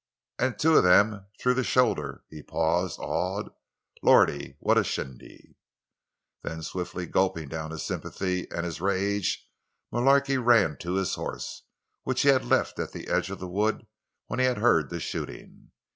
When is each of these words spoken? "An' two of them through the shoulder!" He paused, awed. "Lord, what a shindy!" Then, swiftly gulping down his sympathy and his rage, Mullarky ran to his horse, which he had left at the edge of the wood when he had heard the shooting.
"An' 0.39 0.57
two 0.57 0.75
of 0.77 0.83
them 0.83 1.27
through 1.39 1.53
the 1.53 1.63
shoulder!" 1.63 2.23
He 2.27 2.41
paused, 2.41 2.97
awed. 2.99 3.51
"Lord, 4.01 4.55
what 4.59 4.79
a 4.79 4.83
shindy!" 4.83 5.57
Then, 6.41 6.63
swiftly 6.63 7.05
gulping 7.05 7.49
down 7.49 7.69
his 7.69 7.83
sympathy 7.85 8.47
and 8.49 8.65
his 8.65 8.81
rage, 8.81 9.47
Mullarky 9.91 10.39
ran 10.43 10.77
to 10.77 10.95
his 10.95 11.13
horse, 11.13 11.65
which 12.01 12.23
he 12.23 12.29
had 12.29 12.45
left 12.45 12.79
at 12.79 12.93
the 12.93 13.09
edge 13.09 13.29
of 13.29 13.37
the 13.37 13.47
wood 13.47 13.85
when 14.25 14.39
he 14.39 14.47
had 14.47 14.57
heard 14.57 14.89
the 14.89 14.99
shooting. 14.99 15.69